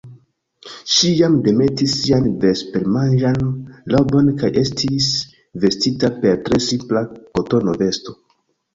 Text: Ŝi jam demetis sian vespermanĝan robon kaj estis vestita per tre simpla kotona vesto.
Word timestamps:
Ŝi 0.93 1.11
jam 1.17 1.35
demetis 1.47 1.93
sian 1.97 2.25
vespermanĝan 2.45 3.39
robon 3.97 4.35
kaj 4.43 4.53
estis 4.65 5.13
vestita 5.67 6.15
per 6.27 6.45
tre 6.51 6.65
simpla 6.73 7.09
kotona 7.25 7.81
vesto. 7.87 8.23